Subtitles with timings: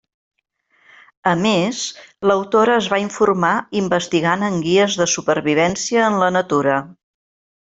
[1.31, 1.81] A més,
[2.31, 3.53] l'autora es va informar
[3.85, 6.81] investigant en guies de supervivència en la natura.